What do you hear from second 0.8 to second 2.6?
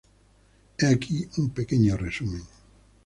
aquí un pequeño resumen.